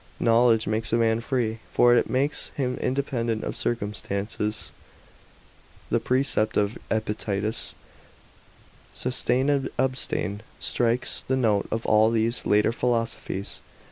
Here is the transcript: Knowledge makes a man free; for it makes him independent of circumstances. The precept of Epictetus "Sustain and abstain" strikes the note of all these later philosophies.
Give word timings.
Knowledge 0.19 0.65
makes 0.65 0.91
a 0.91 0.95
man 0.97 1.21
free; 1.21 1.59
for 1.71 1.93
it 1.95 2.09
makes 2.09 2.47
him 2.55 2.75
independent 2.81 3.43
of 3.43 3.55
circumstances. 3.55 4.71
The 5.91 5.99
precept 5.99 6.57
of 6.57 6.75
Epictetus 6.89 7.75
"Sustain 8.95 9.47
and 9.47 9.69
abstain" 9.77 10.41
strikes 10.59 11.23
the 11.27 11.37
note 11.37 11.67
of 11.69 11.85
all 11.85 12.09
these 12.09 12.47
later 12.47 12.71
philosophies. 12.71 13.61